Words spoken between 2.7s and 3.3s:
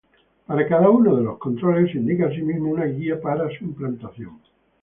una guía